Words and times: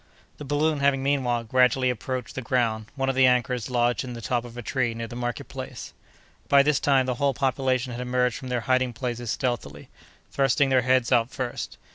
The 0.37 0.45
balloon 0.45 0.79
having, 0.79 1.03
meanwhile, 1.03 1.43
gradually 1.43 1.91
approached 1.91 2.33
the 2.33 2.41
ground, 2.41 2.87
one 2.95 3.07
of 3.07 3.13
the 3.13 3.27
anchors 3.27 3.69
lodged 3.69 4.03
in 4.03 4.13
the 4.13 4.19
top 4.19 4.45
of 4.45 4.57
a 4.57 4.63
tree 4.63 4.95
near 4.95 5.05
the 5.05 5.15
market 5.15 5.47
place. 5.47 5.93
By 6.49 6.63
this 6.63 6.79
time 6.79 7.05
the 7.05 7.13
whole 7.21 7.35
population 7.35 7.91
had 7.91 8.01
emerged 8.01 8.37
from 8.37 8.47
their 8.47 8.61
hiding 8.61 8.93
places 8.93 9.29
stealthily, 9.29 9.89
thrusting 10.31 10.69
their 10.69 10.81
heads 10.81 11.11
out 11.11 11.29
first. 11.29 11.77